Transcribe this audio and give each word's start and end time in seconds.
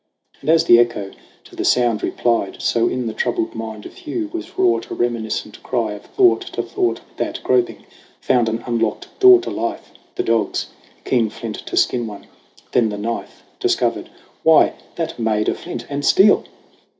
And 0.41 0.49
as 0.49 0.65
the 0.65 0.79
echo 0.79 1.11
to 1.43 1.55
the 1.55 1.63
sound 1.63 2.01
replied, 2.01 2.59
So 2.59 2.87
in 2.89 3.05
the 3.05 3.13
troubled 3.13 3.53
mind 3.53 3.85
of 3.85 3.93
Hugh 3.93 4.31
was 4.33 4.57
wrought 4.57 4.89
A 4.89 4.95
reminiscent 4.95 5.61
cry 5.61 5.91
of 5.93 6.05
thought 6.05 6.41
to 6.53 6.63
thought 6.63 7.01
That, 7.17 7.39
groping, 7.43 7.85
found 8.19 8.49
an 8.49 8.63
unlocked 8.65 9.09
door 9.19 9.39
to 9.41 9.51
life: 9.51 9.91
The 10.15 10.23
dogs 10.23 10.69
keen 11.05 11.29
flint 11.29 11.57
to 11.67 11.77
skin 11.77 12.07
one 12.07 12.25
then 12.71 12.89
the 12.89 12.97
knife 12.97 13.43
Discovered. 13.59 14.09
Why, 14.41 14.73
that 14.95 15.19
made 15.19 15.47
a 15.47 15.53
flint 15.53 15.85
and 15.87 16.03
steel 16.03 16.45